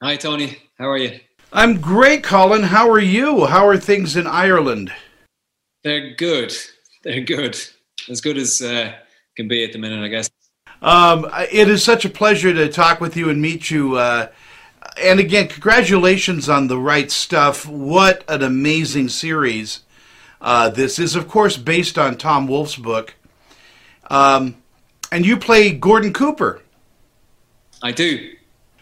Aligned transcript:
Hi, 0.00 0.14
Tony. 0.14 0.56
How 0.78 0.88
are 0.88 0.96
you? 0.96 1.18
I'm 1.52 1.80
great, 1.80 2.22
Colin. 2.22 2.62
How 2.62 2.88
are 2.88 3.00
you? 3.00 3.46
How 3.46 3.66
are 3.66 3.76
things 3.76 4.14
in 4.14 4.28
Ireland? 4.28 4.92
They're 5.82 6.14
good. 6.14 6.54
They're 7.02 7.22
good. 7.22 7.58
As 8.08 8.20
good 8.20 8.36
as 8.36 8.62
uh, 8.62 8.92
can 9.36 9.48
be 9.48 9.64
at 9.64 9.72
the 9.72 9.78
minute, 9.80 10.04
I 10.04 10.06
guess. 10.06 10.30
Um, 10.80 11.28
it 11.50 11.68
is 11.68 11.82
such 11.82 12.04
a 12.04 12.10
pleasure 12.10 12.54
to 12.54 12.68
talk 12.68 13.00
with 13.00 13.16
you 13.16 13.28
and 13.28 13.42
meet 13.42 13.72
you. 13.72 13.96
Uh, 13.96 14.28
and 15.02 15.18
again, 15.18 15.48
congratulations 15.48 16.48
on 16.48 16.68
the 16.68 16.78
right 16.78 17.10
stuff. 17.10 17.66
What 17.66 18.22
an 18.28 18.44
amazing 18.44 19.08
series! 19.08 19.80
Uh, 20.40 20.68
this 20.68 21.00
is, 21.00 21.16
of 21.16 21.26
course, 21.26 21.56
based 21.56 21.98
on 21.98 22.16
Tom 22.16 22.46
Wolfe's 22.46 22.76
book. 22.76 23.16
Um, 24.08 24.62
and 25.10 25.26
you 25.26 25.36
play 25.36 25.72
Gordon 25.72 26.12
Cooper. 26.12 26.62
I 27.82 27.90
do. 27.90 28.34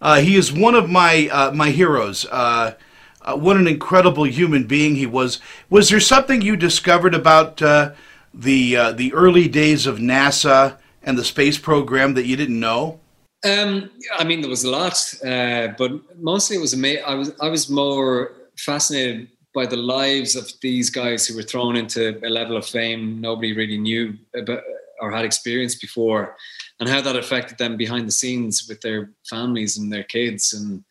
Uh, 0.00 0.20
he 0.20 0.36
is 0.36 0.52
one 0.52 0.74
of 0.74 0.88
my 0.88 1.28
uh, 1.30 1.50
my 1.52 1.70
heroes. 1.70 2.26
Uh, 2.26 2.74
uh 3.22 3.36
what 3.36 3.56
an 3.56 3.66
incredible 3.66 4.24
human 4.24 4.64
being 4.64 4.96
he 4.96 5.06
was. 5.06 5.40
Was 5.70 5.88
there 5.88 6.00
something 6.00 6.40
you 6.40 6.56
discovered 6.56 7.14
about 7.14 7.60
uh, 7.62 7.92
the 8.32 8.76
uh, 8.76 8.92
the 8.92 9.12
early 9.12 9.48
days 9.48 9.86
of 9.86 9.98
NASA 9.98 10.78
and 11.02 11.18
the 11.18 11.24
space 11.24 11.58
program 11.58 12.14
that 12.14 12.26
you 12.26 12.36
didn't 12.36 12.60
know? 12.60 13.00
Um, 13.44 13.90
I 14.18 14.24
mean, 14.24 14.40
there 14.40 14.50
was 14.50 14.64
a 14.64 14.70
lot, 14.70 15.14
but 15.22 15.92
mostly 16.18 16.56
it 16.56 16.60
was 16.60 16.74
amazing. 16.74 17.04
I 17.06 17.14
was 17.14 17.32
I 17.40 17.48
was 17.48 17.68
more 17.68 18.32
fascinated 18.56 19.28
by 19.54 19.66
the 19.66 19.76
lives 19.76 20.36
of 20.36 20.52
these 20.60 20.90
guys 20.90 21.26
who 21.26 21.34
were 21.34 21.42
thrown 21.42 21.74
into 21.76 22.20
a 22.24 22.30
level 22.30 22.56
of 22.56 22.66
fame 22.66 23.20
nobody 23.20 23.52
really 23.56 23.78
knew 23.78 24.14
about 24.34 24.62
or 25.00 25.10
had 25.10 25.24
experienced 25.24 25.80
before 25.80 26.36
and 26.80 26.88
how 26.88 27.00
that 27.00 27.16
affected 27.16 27.58
them 27.58 27.76
behind 27.76 28.06
the 28.06 28.12
scenes 28.12 28.66
with 28.68 28.80
their 28.80 29.10
families 29.28 29.76
and 29.76 29.92
their 29.92 30.04
kids 30.04 30.52
and 30.52 30.84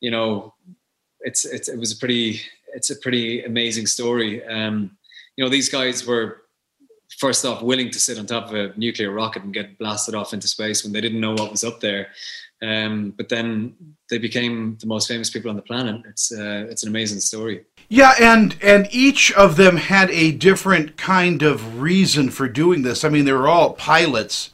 you 0.00 0.10
know 0.10 0.54
it's, 1.20 1.44
it's 1.44 1.68
it 1.68 1.78
was 1.78 1.92
a 1.92 1.96
pretty 1.96 2.40
it's 2.74 2.90
a 2.90 2.96
pretty 2.96 3.44
amazing 3.44 3.86
story 3.86 4.44
um 4.46 4.96
you 5.36 5.44
know 5.44 5.50
these 5.50 5.68
guys 5.68 6.06
were 6.06 6.42
first 7.18 7.44
off 7.44 7.62
willing 7.62 7.90
to 7.90 8.00
sit 8.00 8.18
on 8.18 8.26
top 8.26 8.48
of 8.48 8.54
a 8.54 8.72
nuclear 8.76 9.10
rocket 9.10 9.42
and 9.42 9.54
get 9.54 9.78
blasted 9.78 10.14
off 10.14 10.32
into 10.32 10.48
space 10.48 10.82
when 10.82 10.92
they 10.92 11.00
didn't 11.00 11.20
know 11.20 11.32
what 11.32 11.50
was 11.50 11.64
up 11.64 11.80
there 11.80 12.08
um, 12.62 13.12
but 13.16 13.28
then 13.28 13.74
they 14.08 14.18
became 14.18 14.78
the 14.80 14.86
most 14.86 15.08
famous 15.08 15.28
people 15.30 15.50
on 15.50 15.56
the 15.56 15.62
planet. 15.62 16.00
It's 16.08 16.30
uh, 16.30 16.66
it's 16.70 16.84
an 16.84 16.88
amazing 16.88 17.18
story. 17.18 17.64
Yeah, 17.88 18.14
and 18.20 18.56
and 18.62 18.86
each 18.92 19.32
of 19.32 19.56
them 19.56 19.76
had 19.76 20.10
a 20.10 20.30
different 20.30 20.96
kind 20.96 21.42
of 21.42 21.80
reason 21.80 22.30
for 22.30 22.48
doing 22.48 22.82
this. 22.82 23.02
I 23.04 23.08
mean, 23.08 23.24
they 23.24 23.32
were 23.32 23.48
all 23.48 23.72
pilots, 23.72 24.50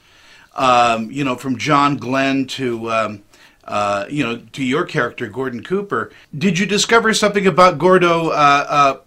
um, 0.59 1.11
you 1.11 1.25
know, 1.25 1.37
from 1.37 1.56
John 1.56 1.97
Glenn 1.97 2.47
to. 2.48 2.91
Um, 2.91 3.23
uh, 3.64 4.06
you 4.09 4.25
know, 4.25 4.39
to 4.53 4.65
your 4.65 4.83
character, 4.87 5.27
Gordon 5.28 5.62
Cooper. 5.62 6.11
Did 6.39 6.59
you 6.59 6.65
discover 6.65 7.12
something 7.12 7.47
about 7.47 7.77
Gordo 7.77 8.28
uh, 8.31 8.67
uh, 8.67 9.00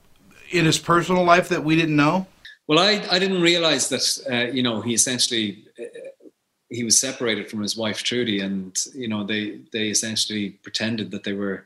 in 0.52 0.66
his 0.66 0.78
personal 0.78 1.24
life 1.24 1.50
that 1.50 1.64
we 1.64 1.76
didn't 1.76 1.96
know? 1.96 2.28
Well, 2.68 2.78
I, 2.78 3.04
I 3.10 3.18
didn't 3.18 3.42
realize 3.42 3.90
that, 3.90 4.04
uh, 4.32 4.52
you 4.52 4.62
know, 4.62 4.80
he 4.80 4.94
essentially, 4.94 5.66
uh, 5.80 5.86
he 6.70 6.84
was 6.84 7.00
separated 7.00 7.50
from 7.50 7.62
his 7.62 7.76
wife, 7.76 8.04
Trudy, 8.04 8.42
and, 8.42 8.78
you 8.94 9.08
know, 9.08 9.24
they, 9.24 9.62
they 9.74 9.90
essentially 9.90 10.52
pretended 10.52 11.10
that 11.10 11.24
they 11.24 11.34
were 11.34 11.66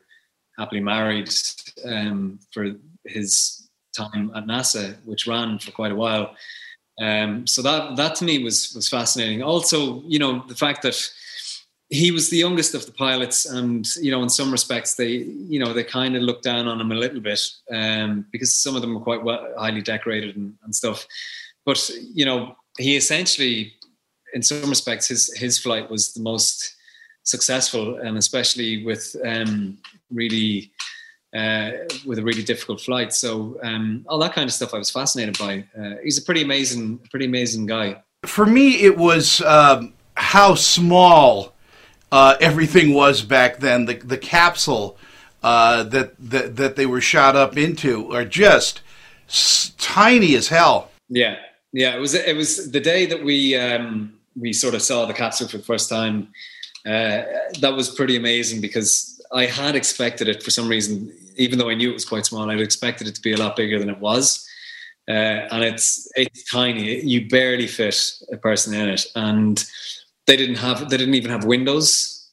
happily 0.58 0.80
married 0.80 1.30
um, 1.84 2.40
for 2.52 2.72
his 3.04 3.68
time 3.96 4.32
at 4.36 4.46
NASA, 4.46 4.96
which 5.04 5.28
ran 5.28 5.60
for 5.60 5.72
quite 5.72 5.92
a 5.92 5.96
while. 5.96 6.34
Um, 7.02 7.46
so 7.46 7.62
that 7.62 7.98
that 7.98 8.16
to 8.16 8.26
me 8.26 8.44
was 8.44 8.74
was 8.74 8.88
fascinating. 8.88 9.44
Also, 9.44 10.02
you 10.04 10.20
know, 10.20 10.44
the 10.48 10.56
fact 10.56 10.82
that 10.84 10.98
he 11.90 12.12
was 12.12 12.30
the 12.30 12.38
youngest 12.38 12.74
of 12.74 12.86
the 12.86 12.92
pilots, 12.92 13.46
and 13.46 13.86
you 13.98 14.12
know, 14.12 14.24
in 14.24 14.30
some 14.30 14.52
respects, 14.52 14.96
they 14.96 15.10
you 15.10 15.60
know 15.60 15.74
they 15.74 15.84
kind 15.84 16.16
of 16.16 16.24
looked 16.24 16.44
down 16.44 16.68
on 16.68 16.80
him 16.80 16.92
a 16.92 16.96
little 16.96 17.20
bit 17.20 17.42
um, 17.72 18.26
because 18.32 18.54
some 18.54 18.76
of 18.76 18.82
them 18.82 18.94
were 18.94 19.02
quite 19.02 19.24
well, 19.24 19.48
highly 19.58 19.82
decorated 19.82 20.36
and, 20.36 20.54
and 20.64 20.74
stuff. 20.74 21.06
But 21.66 21.90
you 22.14 22.26
know, 22.26 22.56
he 22.78 22.96
essentially, 22.96 23.74
in 24.34 24.42
some 24.42 24.70
respects, 24.70 25.08
his 25.08 25.34
his 25.34 25.60
flight 25.60 25.90
was 25.90 26.14
the 26.14 26.22
most 26.22 26.76
successful, 27.24 27.98
and 27.98 28.18
especially 28.18 28.86
with 28.86 29.16
um, 29.26 29.78
really 30.12 30.72
uh, 31.36 31.72
with 32.06 32.18
a 32.18 32.24
really 32.24 32.44
difficult 32.44 32.80
flight. 32.80 33.14
So 33.14 33.60
um, 33.62 34.06
all 34.08 34.20
that 34.20 34.34
kind 34.34 34.48
of 34.48 34.54
stuff, 34.54 34.74
I 34.74 34.78
was 34.78 34.90
fascinated 34.90 35.38
by. 35.38 35.66
Uh, 35.78 35.96
he's 36.04 36.18
a 36.18 36.22
pretty 36.22 36.42
amazing, 36.42 37.00
pretty 37.12 37.26
amazing 37.26 37.66
guy. 37.66 38.02
For 38.26 38.46
me, 38.46 38.82
it 38.82 38.98
was 38.98 39.42
um, 39.42 39.94
how 40.16 40.56
small 40.56 41.54
uh, 42.12 42.38
everything 42.40 42.94
was 42.94 43.22
back 43.22 43.60
then. 43.60 43.86
The 43.86 43.96
the 43.96 44.18
capsule 44.18 44.98
uh, 45.44 45.84
that 45.84 46.16
that 46.20 46.56
that 46.56 46.76
they 46.76 46.86
were 46.86 47.02
shot 47.02 47.36
up 47.36 47.58
into 47.58 48.12
are 48.14 48.26
just 48.26 48.82
s- 49.28 49.74
tiny 49.78 50.36
as 50.36 50.48
hell. 50.48 50.90
Yeah, 51.10 51.36
yeah. 51.74 51.96
It 51.96 52.00
was 52.00 52.14
it 52.14 52.36
was 52.36 52.72
the 52.72 52.80
day 52.80 53.06
that 53.08 53.24
we 53.24 53.56
um, 53.56 54.14
we 54.36 54.54
sort 54.54 54.74
of 54.74 54.82
saw 54.82 55.06
the 55.06 55.14
capsule 55.14 55.48
for 55.48 55.58
the 55.58 55.64
first 55.64 55.90
time. 55.90 56.30
Uh, 56.86 57.24
that 57.60 57.74
was 57.76 57.90
pretty 57.90 58.16
amazing 58.16 58.62
because 58.62 59.22
I 59.36 59.46
had 59.46 59.76
expected 59.76 60.28
it 60.28 60.42
for 60.42 60.50
some 60.50 60.68
reason 60.68 61.12
even 61.38 61.60
though 61.60 61.70
I 61.70 61.76
knew 61.76 61.90
it 61.90 61.94
was 61.94 62.06
quite 62.06 62.26
small, 62.26 62.50
I'd 62.50 62.62
expected 62.62 63.08
it 63.08 63.16
to 63.16 63.22
be 63.22 63.34
a 63.34 63.38
lot 63.38 63.56
bigger 63.56 63.80
than 63.80 63.90
it 63.90 64.00
was. 64.00 64.48
Uh, 65.08 65.48
and 65.52 65.64
it's 65.64 66.10
it's 66.16 66.50
tiny. 66.50 67.00
You 67.02 67.28
barely 67.28 67.68
fit 67.68 68.12
a 68.32 68.38
person 68.38 68.74
in 68.74 68.90
it, 68.90 69.06
and 69.16 69.64
they 70.26 70.36
didn't 70.36 70.56
have 70.56 70.90
they 70.90 70.98
didn't 70.98 71.14
even 71.14 71.30
have 71.30 71.46
windows. 71.46 72.28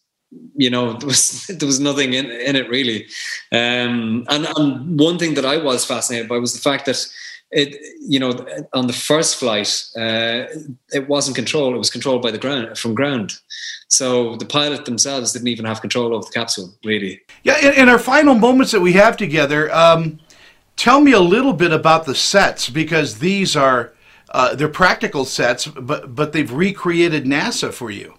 You 0.56 0.70
know, 0.70 0.92
there 0.98 1.06
was 1.06 1.46
there 1.48 1.66
was 1.66 1.80
nothing 1.80 2.14
in 2.14 2.30
in 2.30 2.56
it 2.56 2.68
really. 2.70 3.06
Um, 3.52 4.24
and 4.28 4.48
and 4.56 4.98
one 4.98 5.18
thing 5.18 5.34
that 5.34 5.44
I 5.44 5.58
was 5.58 5.84
fascinated 5.84 6.28
by 6.28 6.38
was 6.38 6.54
the 6.54 6.60
fact 6.60 6.86
that 6.86 7.06
it 7.52 7.76
you 8.00 8.18
know 8.18 8.46
on 8.72 8.86
the 8.86 8.92
first 8.92 9.36
flight 9.36 9.68
uh, 9.96 10.46
it 10.92 11.08
wasn't 11.08 11.36
controlled; 11.36 11.74
it 11.74 11.78
was 11.78 11.90
controlled 11.90 12.22
by 12.22 12.30
the 12.30 12.38
ground 12.38 12.78
from 12.78 12.94
ground. 12.94 13.34
So 13.88 14.36
the 14.36 14.46
pilot 14.46 14.86
themselves 14.86 15.32
didn't 15.32 15.48
even 15.48 15.66
have 15.66 15.82
control 15.82 16.14
over 16.14 16.24
the 16.24 16.32
capsule, 16.32 16.74
really. 16.82 17.20
Yeah, 17.42 17.58
in, 17.58 17.82
in 17.82 17.88
our 17.90 17.98
final 17.98 18.34
moments 18.34 18.72
that 18.72 18.80
we 18.80 18.94
have 18.94 19.18
together, 19.18 19.70
um, 19.70 20.18
tell 20.76 21.02
me 21.02 21.12
a 21.12 21.20
little 21.20 21.52
bit 21.52 21.72
about 21.72 22.06
the 22.06 22.14
sets 22.14 22.70
because 22.70 23.18
these 23.18 23.54
are 23.54 23.92
uh, 24.30 24.54
they're 24.54 24.68
practical 24.68 25.26
sets, 25.26 25.66
but 25.66 26.14
but 26.14 26.32
they've 26.32 26.50
recreated 26.50 27.24
NASA 27.24 27.72
for 27.72 27.90
you. 27.90 28.14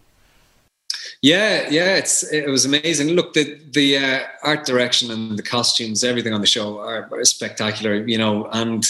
Yeah, 1.23 1.69
yeah, 1.69 1.95
it's 1.95 2.22
it 2.34 2.50
was 2.50 2.66
amazing. 2.66 3.07
Look, 3.16 3.31
the 3.31 3.57
the 3.72 3.97
uh, 3.97 4.23
art 4.44 4.66
direction 4.66 5.09
and 5.09 5.39
the 5.39 5.44
costumes, 5.44 6.03
everything 6.03 6.34
on 6.34 6.41
the 6.41 6.47
show 6.47 6.79
are, 6.79 7.07
are 7.13 7.23
spectacular. 7.23 8.06
You 8.06 8.17
know, 8.17 8.50
and 8.51 8.85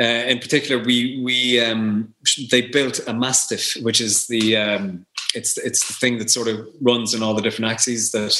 uh, 0.00 0.24
in 0.32 0.38
particular, 0.38 0.82
we 0.82 1.20
we 1.22 1.60
um, 1.60 2.14
they 2.50 2.62
built 2.62 3.00
a 3.00 3.12
MASTIF, 3.12 3.82
which 3.82 4.00
is 4.00 4.28
the 4.28 4.56
um, 4.56 5.04
it's 5.34 5.58
it's 5.58 5.86
the 5.86 5.92
thing 5.92 6.16
that 6.20 6.30
sort 6.30 6.48
of 6.48 6.66
runs 6.80 7.12
in 7.12 7.22
all 7.22 7.34
the 7.34 7.42
different 7.42 7.70
axes 7.70 8.12
that 8.12 8.34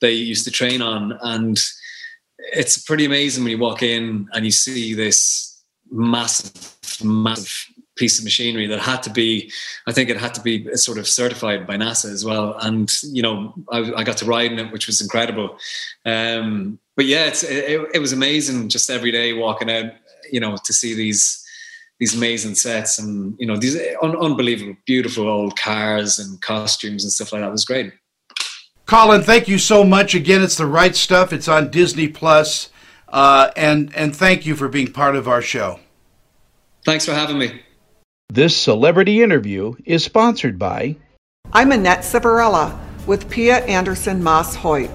they 0.00 0.10
used 0.10 0.44
to 0.46 0.50
train 0.50 0.82
on, 0.82 1.16
and 1.22 1.60
it's 2.52 2.78
pretty 2.78 3.04
amazing 3.04 3.44
when 3.44 3.52
you 3.52 3.58
walk 3.58 3.84
in 3.84 4.28
and 4.32 4.44
you 4.44 4.50
see 4.50 4.92
this 4.92 5.62
massive, 5.88 6.76
massive 7.04 7.75
piece 7.96 8.18
of 8.18 8.24
machinery 8.24 8.66
that 8.66 8.78
had 8.78 9.02
to 9.02 9.10
be, 9.10 9.50
I 9.86 9.92
think 9.92 10.10
it 10.10 10.18
had 10.18 10.34
to 10.34 10.40
be 10.40 10.74
sort 10.76 10.98
of 10.98 11.08
certified 11.08 11.66
by 11.66 11.76
NASA 11.76 12.12
as 12.12 12.24
well. 12.24 12.56
And 12.60 12.90
you 13.02 13.22
know, 13.22 13.54
I, 13.70 13.92
I 13.96 14.04
got 14.04 14.18
to 14.18 14.26
ride 14.26 14.52
in 14.52 14.58
it, 14.58 14.72
which 14.72 14.86
was 14.86 15.00
incredible. 15.00 15.58
Um, 16.04 16.78
but 16.94 17.06
yeah, 17.06 17.24
it's, 17.24 17.42
it, 17.42 17.88
it 17.94 17.98
was 17.98 18.12
amazing 18.12 18.68
just 18.68 18.90
every 18.90 19.12
day 19.12 19.32
walking 19.32 19.70
out, 19.70 19.92
you 20.30 20.40
know, 20.40 20.56
to 20.64 20.72
see 20.72 20.94
these 20.94 21.42
these 21.98 22.14
amazing 22.14 22.54
sets 22.54 22.98
and 22.98 23.34
you 23.38 23.46
know 23.46 23.56
these 23.56 23.76
un- 24.02 24.16
unbelievable, 24.16 24.76
beautiful 24.84 25.28
old 25.28 25.58
cars 25.58 26.18
and 26.18 26.40
costumes 26.42 27.04
and 27.04 27.12
stuff 27.12 27.32
like 27.32 27.40
that. 27.40 27.48
It 27.48 27.52
was 27.52 27.64
great. 27.64 27.92
Colin, 28.84 29.22
thank 29.22 29.48
you 29.48 29.58
so 29.58 29.82
much. 29.82 30.14
Again, 30.14 30.42
it's 30.42 30.56
the 30.56 30.66
right 30.66 30.94
stuff. 30.94 31.32
It's 31.32 31.48
on 31.48 31.70
Disney 31.70 32.08
Plus, 32.08 32.70
uh, 33.08 33.50
and 33.56 33.94
and 33.96 34.14
thank 34.14 34.46
you 34.46 34.54
for 34.54 34.68
being 34.68 34.92
part 34.92 35.16
of 35.16 35.26
our 35.26 35.42
show. 35.42 35.80
Thanks 36.84 37.04
for 37.04 37.12
having 37.12 37.38
me. 37.38 37.62
This 38.36 38.54
celebrity 38.54 39.22
interview 39.22 39.72
is 39.86 40.04
sponsored 40.04 40.58
by. 40.58 40.96
I'm 41.54 41.72
Annette 41.72 42.00
Savarella 42.00 42.78
with 43.06 43.30
Pia 43.30 43.64
Anderson 43.64 44.22
Moss 44.22 44.54
Hoyt, 44.54 44.90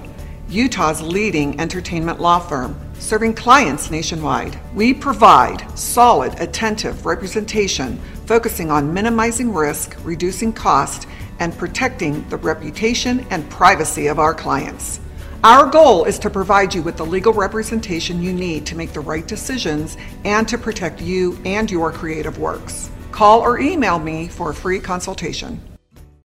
Utah's 0.48 1.02
leading 1.02 1.58
entertainment 1.58 2.20
law 2.20 2.38
firm 2.38 2.78
serving 3.00 3.34
clients 3.34 3.90
nationwide. 3.90 4.56
We 4.76 4.94
provide 4.94 5.66
solid, 5.76 6.38
attentive 6.38 7.04
representation 7.04 7.98
focusing 8.26 8.70
on 8.70 8.94
minimizing 8.94 9.52
risk, 9.52 9.96
reducing 10.04 10.52
cost, 10.52 11.08
and 11.40 11.56
protecting 11.58 12.24
the 12.28 12.36
reputation 12.36 13.26
and 13.30 13.50
privacy 13.50 14.06
of 14.06 14.20
our 14.20 14.34
clients. 14.34 15.00
Our 15.42 15.66
goal 15.66 16.04
is 16.04 16.20
to 16.20 16.30
provide 16.30 16.72
you 16.72 16.82
with 16.82 16.96
the 16.96 17.06
legal 17.06 17.32
representation 17.32 18.22
you 18.22 18.32
need 18.32 18.66
to 18.66 18.76
make 18.76 18.92
the 18.92 19.00
right 19.00 19.26
decisions 19.26 19.96
and 20.24 20.46
to 20.46 20.58
protect 20.58 21.00
you 21.00 21.36
and 21.44 21.68
your 21.68 21.90
creative 21.90 22.38
works. 22.38 22.88
Call 23.12 23.40
or 23.40 23.60
email 23.60 23.98
me 23.98 24.26
for 24.26 24.50
a 24.50 24.54
free 24.54 24.80
consultation. 24.80 25.71